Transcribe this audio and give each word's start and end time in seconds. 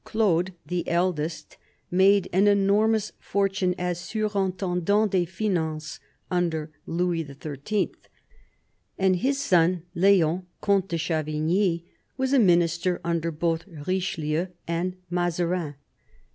Claude, 0.03 0.53
the 0.65 0.87
eldest, 0.89 1.57
made 1.91 2.27
an 2.33 2.47
enormous 2.47 3.11
fortune 3.19 3.75
as 3.77 3.99
surintendant 3.99 5.11
des 5.11 5.25
finances 5.27 5.99
under 6.31 6.71
Louis 6.87 7.23
XIII., 7.23 7.91
and 8.97 9.17
his 9.17 9.37
son 9.39 9.83
Leon, 9.93 10.47
Comte 10.59 10.87
de 10.87 10.97
Chavigny, 10.97 11.83
was 12.17 12.33
a 12.33 12.39
minister 12.39 12.99
under 13.03 13.29
both 13.29 13.63
Richelieu 13.67 14.47
and 14.67 14.95
Mazarin. 15.11 15.75